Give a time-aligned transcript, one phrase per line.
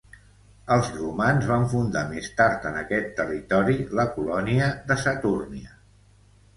[0.75, 5.81] Els romans van fundar més tard en aquest territori la colònia de Satúrnia.